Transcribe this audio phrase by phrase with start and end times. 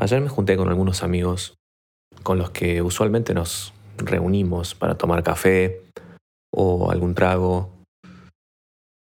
[0.00, 1.58] Ayer me junté con algunos amigos
[2.22, 5.82] con los que usualmente nos reunimos para tomar café
[6.54, 7.70] o algún trago,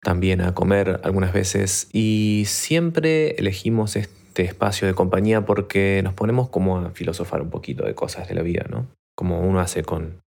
[0.03, 6.49] también a comer algunas veces y siempre elegimos este espacio de compañía porque nos ponemos
[6.49, 8.87] como a filosofar un poquito de cosas de la vida, ¿no?
[9.15, 10.19] Como uno hace con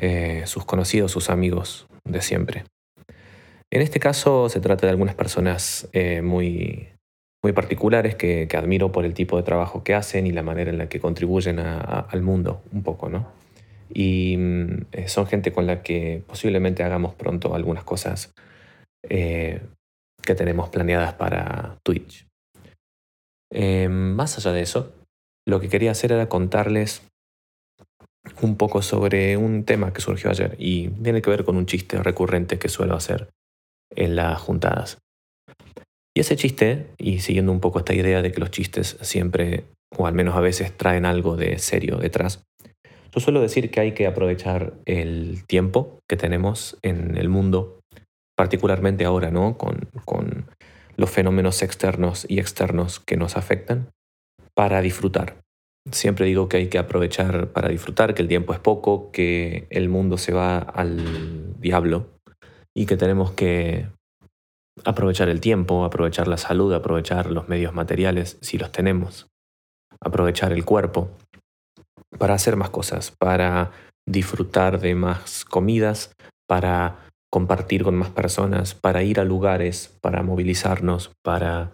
[0.00, 2.64] eh, sus conocidos, sus amigos de siempre.
[3.70, 6.88] En este caso se trata de algunas personas eh, muy
[7.42, 10.78] muy particulares que, admiro por el tipo de trabajo que hacen y la manera en
[10.78, 13.30] la que contribuyen al mundo un poco, ¿no?
[13.90, 18.34] Y mm, son gente con la que posiblemente hagamos pronto algunas cosas
[19.08, 19.60] eh,
[20.22, 22.26] que tenemos planeadas para Twitch.
[23.50, 24.92] Em, más allá de eso,
[25.46, 27.02] lo que quería hacer era contarles
[28.42, 32.02] un poco sobre un tema que surgió ayer y tiene que ver con un chiste
[32.02, 33.30] recurrente que suelo hacer
[33.94, 34.98] en las juntadas.
[36.18, 40.04] Y ese chiste, y siguiendo un poco esta idea de que los chistes siempre, o
[40.08, 42.42] al menos a veces, traen algo de serio detrás,
[43.14, 47.78] yo suelo decir que hay que aprovechar el tiempo que tenemos en el mundo,
[48.36, 49.56] particularmente ahora, ¿no?
[49.56, 50.46] Con, con
[50.96, 53.90] los fenómenos externos y externos que nos afectan,
[54.56, 55.36] para disfrutar.
[55.92, 59.88] Siempre digo que hay que aprovechar para disfrutar, que el tiempo es poco, que el
[59.88, 62.08] mundo se va al diablo
[62.74, 63.86] y que tenemos que
[64.84, 69.28] aprovechar el tiempo, aprovechar la salud, aprovechar los medios materiales si los tenemos,
[70.00, 71.10] aprovechar el cuerpo
[72.18, 73.70] para hacer más cosas, para
[74.06, 76.12] disfrutar de más comidas,
[76.48, 81.72] para compartir con más personas, para ir a lugares, para movilizarnos, para,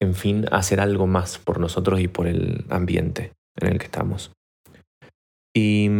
[0.00, 4.32] en fin, hacer algo más por nosotros y por el ambiente en el que estamos.
[5.56, 5.90] Y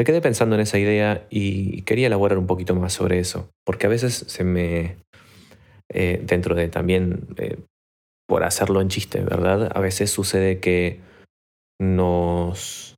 [0.00, 3.84] me quedé pensando en esa idea y quería elaborar un poquito más sobre eso, porque
[3.84, 4.96] a veces se me,
[5.92, 7.58] eh, dentro de también, eh,
[8.26, 9.70] por hacerlo en chiste, ¿verdad?
[9.74, 11.00] A veces sucede que
[11.78, 12.94] nos,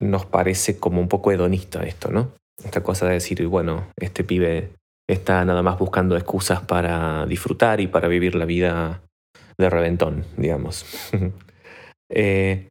[0.00, 2.32] nos parece como un poco hedonista esto, ¿no?
[2.64, 4.70] Esta cosa de decir, bueno, este pibe
[5.06, 9.02] está nada más buscando excusas para disfrutar y para vivir la vida
[9.58, 10.86] de reventón, digamos.
[12.12, 12.66] Eh,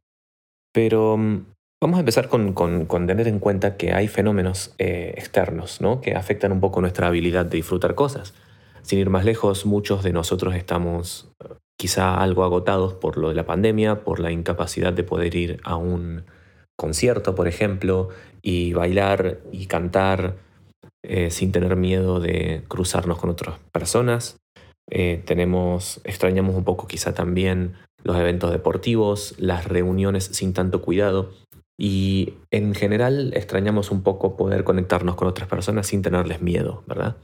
[0.74, 1.46] pero mm,
[1.82, 6.02] Vamos a empezar con, tener en cuenta que hay fenómenos eh, externos ¿no?
[6.02, 8.34] que afectan un poco nuestra habilidad de disfrutar cosas.
[8.82, 13.34] Sin ir más lejos, muchos de nosotros estamos eh, quizá algo agotados por lo de
[13.34, 16.24] la pandemia, por la incapacidad de poder ir a un
[16.76, 18.10] concierto, por ejemplo,
[18.42, 20.36] y bailar y cantar
[21.02, 24.36] eh, sin tener miedo de cruzarnos con otras personas.
[24.86, 31.30] tenemos, extrañamos un poco quizá también los eventos deportivos, las reuniones sin tanto cuidado.
[31.82, 37.16] Y en general extrañamos un poco poder conectarnos con otras personas sin tenerles miedo, ¿verdad?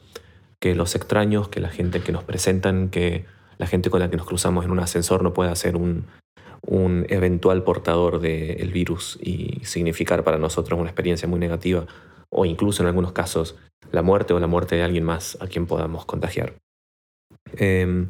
[0.59, 3.27] Que los extraños, que la gente que nos presentan, que
[3.59, 6.07] la gente con la que nos cruzamos en un ascensor no pueda ser un,
[6.63, 11.87] un eventual portador del virus y significar para nosotros una experiencia muy negativa
[12.31, 13.57] o incluso en algunos casos
[13.93, 16.55] la muerte o la muerte de alguien más a quien podamos contagiar.
[17.59, 18.07] Eh,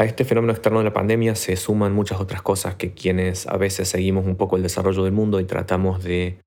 [0.00, 3.58] a este fenómeno externo de la pandemia se suman muchas otras cosas que quienes a
[3.58, 6.38] veces seguimos un poco el desarrollo del mundo y tratamos de,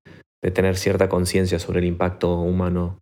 [0.52, 2.98] tener cierta conciencia sobre el impacto humano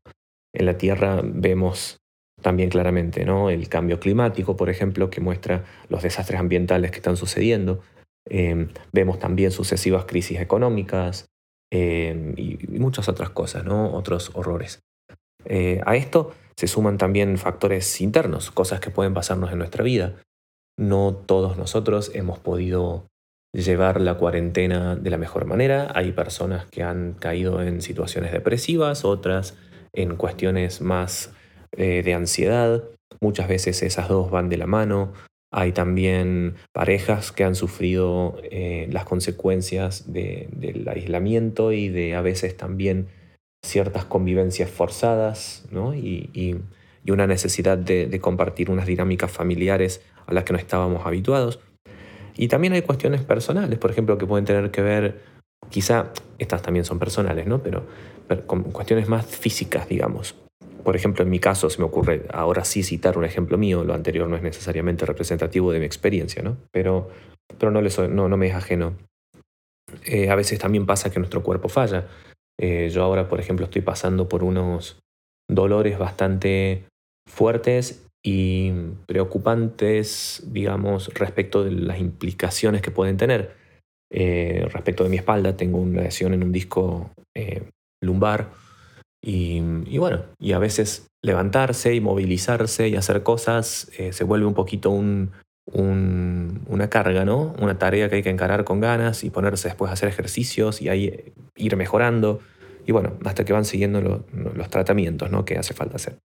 [0.54, 1.96] en la Tierra, vemos
[2.42, 3.48] también claramente ¿no?
[3.48, 7.80] el cambio climático, por ejemplo, que muestra los desastres ambientales que están sucediendo.
[8.28, 11.26] Em, vemos también sucesivas crisis económicas
[11.72, 13.94] em, y, muchas otras cosas, ¿no?
[13.94, 14.80] otros horrores.
[15.46, 20.16] Eh, a esto se suman también factores internos, cosas que pueden pasarnos en nuestra vida.
[20.78, 23.06] No todos nosotros hemos podido
[23.52, 25.92] llevar la cuarentena de la mejor manera.
[25.94, 29.56] Hay personas que han caído en situaciones depresivas, otras
[29.92, 31.32] en cuestiones más
[31.76, 32.82] eh, de ansiedad.
[33.20, 35.12] Muchas veces esas dos van de la mano.
[35.52, 42.56] Hay también parejas que han sufrido eh, las consecuencias del aislamiento y de a veces
[42.56, 43.08] también
[43.62, 46.56] ciertas convivencias forzadas y,
[47.06, 51.60] una necesidad de compartir unas dinámicas familiares a las que no estábamos habituados.
[52.36, 55.20] Y también hay cuestiones personales, por ejemplo, que pueden tener que ver,
[55.69, 57.62] quizá estas también son personales, ¿no?
[57.62, 57.84] Pero,
[58.46, 60.34] con cuestiones más físicas, digamos.
[60.82, 63.94] Por ejemplo, en mi caso se me ocurre ahora sí citar un ejemplo mío, lo
[63.94, 66.56] anterior no es necesariamente representativo de mi experiencia, ¿no?
[66.72, 67.10] Pero,
[67.58, 68.94] pero no, no, no me es ajeno.
[70.04, 72.08] Eh, a veces también pasa que nuestro cuerpo falla.
[72.58, 75.00] Eh, yo ahora, por ejemplo, estoy pasando por unos
[75.48, 76.84] dolores bastante
[77.28, 78.72] fuertes y
[79.06, 83.56] preocupantes, digamos, respecto de las implicaciones que pueden tener.
[84.12, 87.62] Eh, respecto de mi espalda, tengo una lesión en un disco eh,
[88.02, 88.50] lumbar
[89.24, 89.60] y,
[89.98, 94.90] bueno, y a veces levantarse y movilizarse y hacer cosas eh, se vuelve un poquito
[94.90, 95.30] un,
[95.66, 97.54] un, una carga, ¿no?
[97.60, 100.88] Una tarea que hay que encarar con ganas y ponerse después a hacer ejercicios y
[100.88, 102.40] ahí ir mejorando.
[102.84, 105.44] Y bueno, hasta que van siguiendo los tratamientos, ¿no?
[105.44, 106.18] Que hace falta hacer.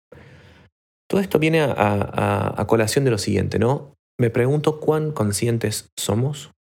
[1.10, 3.94] Todo esto viene a, colación de lo siguiente, ¿no?
[4.20, 6.52] Me pregunto cuán conscientes somos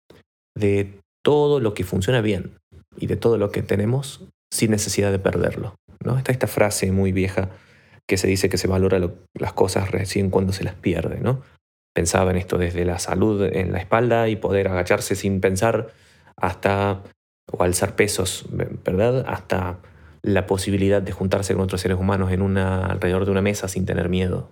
[0.56, 2.58] de todo lo que funciona bien
[2.98, 5.76] y de todo lo que tenemos sin necesidad de perderlo.
[6.04, 6.18] ¿no?
[6.18, 7.50] Está esta frase muy vieja
[8.08, 9.00] que se dice que se valora
[9.34, 11.20] las cosas recién cuando se las pierde.
[11.20, 11.42] ¿no?
[11.94, 15.92] Pensaba en esto desde la salud en la espalda y poder agacharse sin pensar
[16.38, 17.02] hasta,
[17.52, 19.26] o alzar pesos, ¿verdad?
[19.28, 19.80] Hasta
[20.28, 24.52] la posibilidad de juntarse con otros seres humanos alrededor de una mesa sin tener miedo.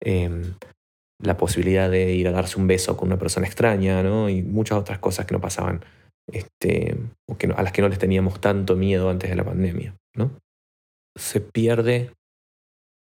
[0.00, 0.54] Em,
[1.20, 4.00] la posibilidad de ir a darse un beso con una persona extraña.
[4.30, 5.84] Y muchas otras cosas que no pasaban,
[6.30, 6.96] este,
[7.56, 9.96] a las que no les teníamos tanto miedo antes de la pandemia.
[11.16, 12.10] Se pierde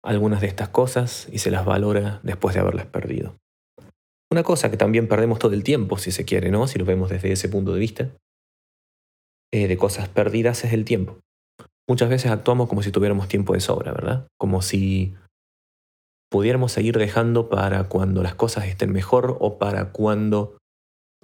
[0.05, 3.37] algunas de estas cosas y se las valora después de haberlas perdido.
[4.33, 6.51] Una cosa que también perdemos todo el tiempo, si se quiere.
[6.67, 8.11] Si lo vemos desde ese punto de vista,
[9.53, 11.19] eh, de cosas perdidas es el tiempo
[11.89, 14.29] muchas veces actuamos como si tuviéramos tiempo de sobra, ¿verdad?
[14.39, 15.15] Como si
[16.31, 20.59] pudiéramos seguir dejando para cuando las cosas estén mejor o para cuando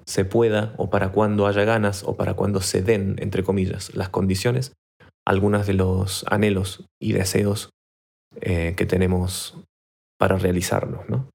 [0.07, 4.09] se pueda o para cuando haya ganas o para cuando se den, entre comillas, las
[4.09, 4.73] condiciones,
[5.27, 7.71] algunos de los anhelos y deseos
[8.41, 9.59] eh, que tenemos
[10.19, 11.29] para realizarlos, ¿no?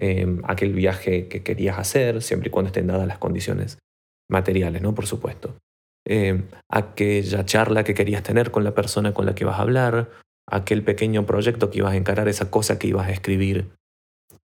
[0.00, 3.78] Em, aquel viaje que querías hacer, siempre y cuando estén dadas las condiciones
[4.30, 4.94] materiales, ¿no?
[4.94, 5.56] Por supuesto.
[6.10, 10.10] Eh, aquella charla que querías tener con la persona con la que vas a hablar,
[10.46, 13.68] aquel pequeño proyecto que ibas a encarar, esa cosa que ibas a escribir,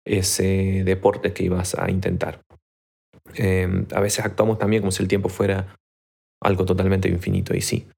[0.04, 2.42] ese deporte que ibas a intentar.
[3.36, 5.74] Eh, a veces actuamos también como si el tiempo fuera
[6.42, 7.88] algo totalmente infinito y sí,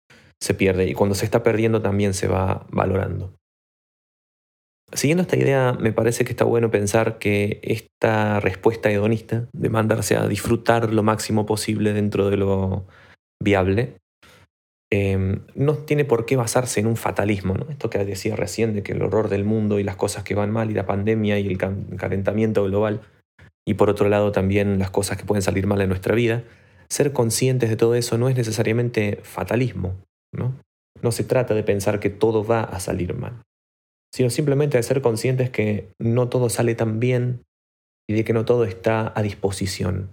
[0.40, 3.34] se pierde y cuando se está perdiendo también se va valorando.
[4.92, 10.16] Siguiendo esta idea, me parece que está bueno pensar que esta respuesta hedonista de mandarse
[10.16, 12.86] a disfrutar lo máximo posible dentro de lo
[13.46, 13.94] viable,
[14.90, 17.54] em, no tiene por qué basarse en un fatalismo.
[17.54, 17.70] ¿no?
[17.70, 20.50] Esto que decía recién de que el horror del mundo y las cosas que van
[20.50, 21.56] mal y la pandemia y el
[21.96, 23.02] calentamiento global
[23.64, 26.42] y por otro lado también las cosas que pueden salir mal en nuestra vida,
[26.88, 29.94] ser conscientes de todo eso no es necesariamente fatalismo.
[30.32, 30.52] ¿no?
[31.02, 33.42] no se trata de pensar que todo va a salir mal,
[34.14, 37.44] sino simplemente de ser conscientes que no todo sale tan bien
[38.08, 40.10] y de que no todo está a disposición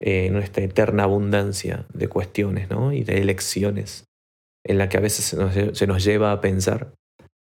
[0.00, 2.92] eh, nuestra eterna abundancia de cuestiones ¿no?
[2.92, 4.04] y de elecciones,
[4.64, 6.92] en la que a veces se nos, lleva a pensar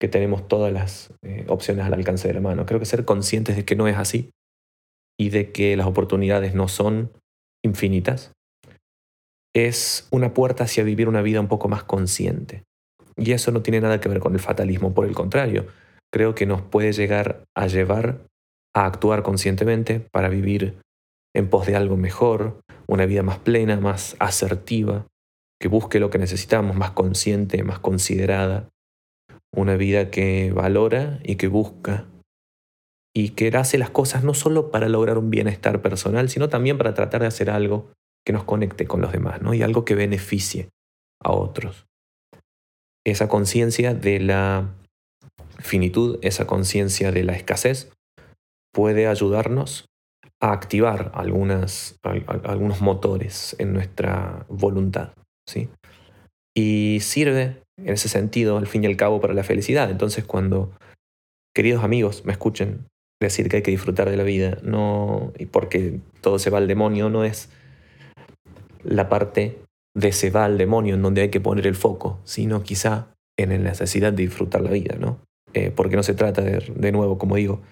[0.01, 2.67] que tenemos todas las eh, opciones al alcance de la mano.
[2.67, 4.31] Creo que ser conscientes de que no es así
[5.19, 7.13] y de que las oportunidades no son
[7.65, 8.33] infinitas
[9.55, 12.65] es una puerta hacia vivir una vida un poco más consciente.
[13.17, 15.67] Y eso no tiene nada que ver con el fatalismo, por el contrario,
[16.13, 18.27] creo que nos puede llegar a llevar
[18.75, 20.77] a actuar conscientemente para vivir
[21.37, 25.07] en pos de algo mejor, una vida más plena, más asertiva,
[25.61, 28.71] que busque lo que necesitamos, más consciente, más considerada,
[29.55, 32.07] una vida que valora y que busca
[33.15, 36.95] y que hace las cosas no solo para lograr un bienestar personal, sino también para
[36.95, 37.91] tratar de hacer algo
[38.27, 39.53] que nos conecte con los demás, ¿no?
[39.53, 40.71] Y algo que beneficie
[41.23, 41.87] a otros.
[43.07, 44.75] Esa conciencia de la
[45.59, 47.91] finitud, esa conciencia de la escasez,
[48.73, 49.87] puede ayudarnos
[50.41, 51.99] a activar algunas,
[52.45, 55.13] algunos motores en nuestra voluntad.
[55.49, 55.69] ¿sí?
[56.55, 59.91] Y sirve en ese sentido, al fin y al cabo, para la felicidad.
[59.91, 60.73] Entonces, cuando
[61.55, 62.87] queridos amigos me escuchen
[63.21, 66.69] decir que hay que disfrutar de la vida, no, y porque todo se va al
[66.69, 67.49] demonio, no es
[68.83, 69.59] la parte
[69.95, 73.09] de se va al demonio en donde hay que poner el foco, sino quizá
[73.39, 75.19] en la necesidad de disfrutar la vida, ¿no?
[75.55, 77.63] Eh, porque no se trata de, de nuevo, como digo,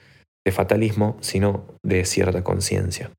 [0.44, 3.10] de fatalismo, sino de cierta conciencia.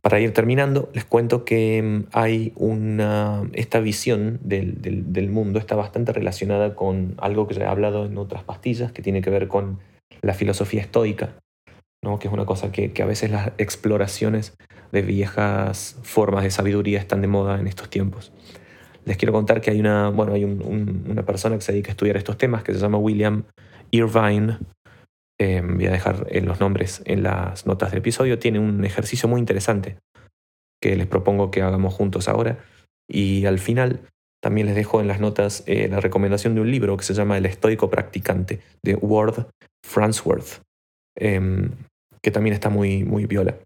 [0.00, 6.12] Para ir terminando, les cuento que mm, hay una, esta visión del, mundo está bastante
[6.12, 9.80] relacionada con algo que ya he hablado en otras pastillas, que tiene que ver con
[10.22, 11.34] la filosofía estoica,
[12.02, 12.18] ¿no?
[12.18, 14.54] que es una cosa que, a veces las exploraciones
[14.92, 18.32] de viejas formas de sabiduría están de moda en estos tiempos.
[19.04, 22.16] Les quiero contar que hay una, bueno, hay una persona que se dedica a estudiar
[22.16, 23.44] estos temas que se llama William
[23.90, 24.58] Irvine,
[25.40, 29.28] Em, voy a dejar en los nombres en las notas del episodio, tiene un ejercicio
[29.28, 29.98] muy interesante
[30.82, 32.58] que les propongo que hagamos juntos ahora.
[33.08, 34.00] Y al final
[34.42, 37.38] también les dejo en las notas eh, la recomendación de un libro que se llama
[37.38, 39.46] El estoico practicante de Ward
[39.84, 40.62] Fransworth,
[41.16, 41.70] em,
[42.22, 43.56] que también está muy, muy viola.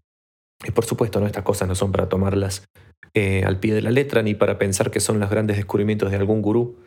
[0.65, 1.25] Y por supuesto, ¿no?
[1.25, 2.65] estas cosas no son para tomarlas
[3.13, 6.17] eh, al pie de la letra ni para pensar que son los grandes descubrimientos de
[6.17, 6.77] algún gurú,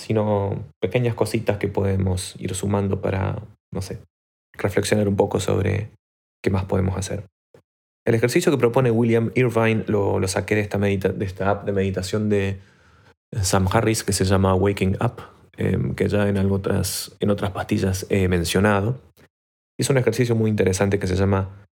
[0.00, 3.42] sino pequeñas cositas que podemos ir sumando para,
[3.72, 3.98] no sé,
[4.58, 5.90] reflexionar un poco sobre
[6.42, 7.24] qué más podemos hacer.
[8.06, 12.60] El ejercicio que propone William Irvine lo, saqué de esta, app de meditación de
[13.42, 15.22] Sam Harris que se llama Waking Up,
[15.56, 17.16] em, que ya en, otras,
[17.52, 19.00] pastillas he mencionado.
[19.76, 21.66] Es un ejercicio muy interesante que se llama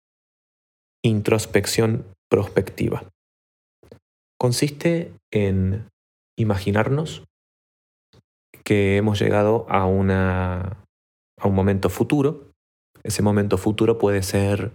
[1.05, 3.05] introspección prospectiva.
[4.37, 5.89] Consiste en
[6.37, 7.23] imaginarnos
[8.65, 10.09] que hemos llegado a un
[11.45, 12.54] momento futuro.
[13.05, 14.73] Ese momento futuro puede ser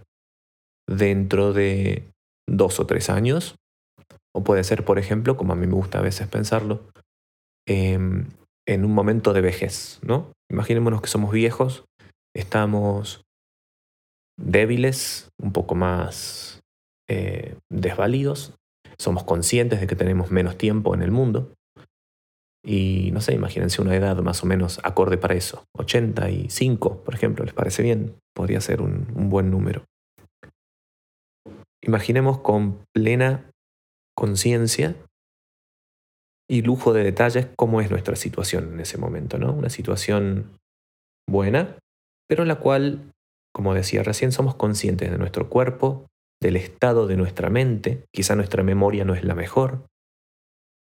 [0.88, 2.04] dentro de
[2.48, 3.56] dos o tres años,
[4.34, 6.88] o puede ser, por ejemplo, como a mí me gusta a veces pensarlo,
[7.66, 8.28] em,
[8.66, 10.32] en un momento de vejez, ¿no?
[10.50, 11.84] Imaginémonos que somos viejos,
[12.34, 13.22] estamos
[14.38, 16.60] débiles, un poco más
[17.08, 18.54] eh, desvalidos,
[18.98, 21.54] somos conscientes de que tenemos menos tiempo en el mundo,
[22.64, 25.64] y no sé, imagínense una edad más o menos acorde para eso.
[25.78, 28.16] 85, por ejemplo, ¿les parece bien?
[28.34, 29.84] Podría ser un, un buen número.
[31.82, 33.50] Imaginemos con plena
[34.14, 34.94] conciencia
[36.48, 39.52] y lujo de detalles cómo es nuestra situación en ese momento, ¿no?
[39.52, 40.58] Una situación
[41.28, 41.78] buena,
[42.28, 43.12] pero en la cual,
[43.54, 46.06] como decía recién, somos conscientes de nuestro cuerpo,
[46.42, 49.86] del estado de nuestra mente, quizá nuestra memoria no es la mejor,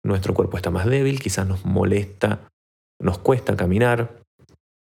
[0.04, 2.50] nuestro cuerpo está más débil, quizás nos molesta,
[3.02, 4.22] nos cuesta caminar,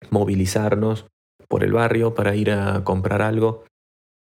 [0.10, 1.06] movilizarnos
[1.48, 3.66] por el barrio para ir a comprar algo.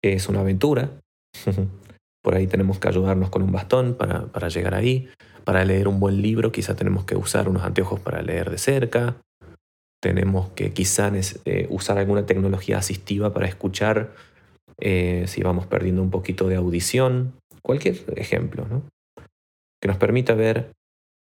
[0.03, 1.01] Es una aventura.
[2.23, 5.09] por ahí tenemos que ayudarnos con un bastón para, para llegar ahí.
[5.45, 9.17] Para leer un buen libro quizás tenemos que usar unos anteojos para leer de cerca.
[10.03, 14.13] Tenemos que quizás eh, usar alguna tecnología asistiva para escuchar
[14.79, 17.33] eh, si vamos perdiendo un poquito de audición.
[17.63, 18.83] Cualquier ejemplo, ¿no?
[19.81, 20.73] Que nos permita ver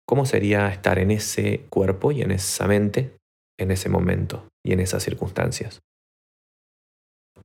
[0.07, 3.19] cómo sería estar en ese cuerpo y en esa mente
[3.59, 5.81] en ese momento y en esas circunstancias.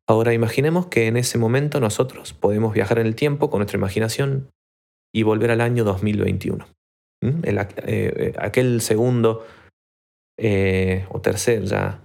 [0.09, 4.51] Ahora imaginemos que en ese momento nosotros podemos viajar en el tiempo con nuestra imaginación
[5.13, 6.67] y volver al año 2021.
[7.23, 9.47] El, eh, eh, aquel segundo
[10.39, 12.03] eh, o tercer ya,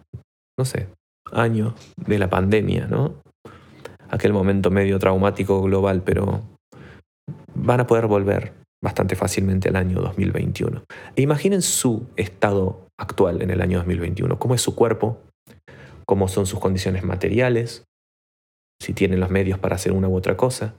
[0.57, 0.87] no sé,
[1.31, 3.21] año de la pandemia, ¿no?
[4.09, 6.41] Aquel momento medio traumático global, pero
[7.53, 10.83] van a poder volver bastante fácilmente al año 2021.
[11.15, 15.21] E imaginen su estado actual en el año 2021, cómo es su cuerpo,
[16.05, 17.85] cómo son sus condiciones materiales,
[18.81, 20.75] si tienen los medios para hacer una u otra cosa,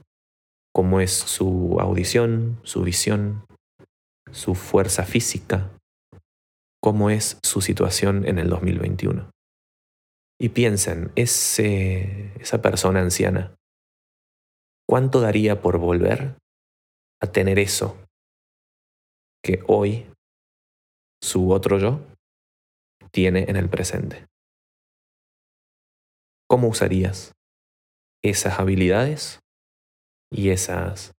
[0.73, 3.45] cómo es su audición, su visión,
[4.31, 5.69] su fuerza física,
[6.81, 9.29] cómo es su situación en el 2021.
[10.39, 13.53] Y piensen, ese, esa persona anciana,
[14.89, 16.40] ¿cuánto daría por volver
[17.21, 17.97] a tener eso
[19.43, 20.11] que hoy
[21.23, 21.99] su otro yo
[23.11, 24.25] tiene en el presente.
[26.49, 27.33] ¿Cómo usarías
[28.23, 29.39] esas habilidades
[30.31, 31.13] y esas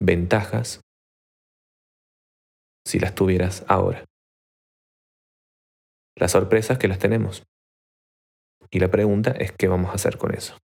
[0.00, 0.80] ventajas
[2.86, 4.04] si las tuvieras ahora?
[6.16, 7.44] La sorpresa es que las tenemos.
[8.70, 10.58] Y la pregunta es qué vamos a hacer con eso.